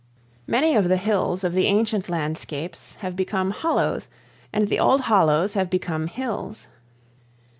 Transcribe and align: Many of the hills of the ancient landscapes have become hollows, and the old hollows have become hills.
Many 0.47 0.73
of 0.75 0.89
the 0.89 0.97
hills 0.97 1.43
of 1.43 1.53
the 1.53 1.67
ancient 1.67 2.09
landscapes 2.09 2.95
have 3.01 3.15
become 3.15 3.51
hollows, 3.51 4.09
and 4.51 4.67
the 4.67 4.79
old 4.79 5.01
hollows 5.01 5.53
have 5.53 5.69
become 5.69 6.07
hills. 6.07 6.65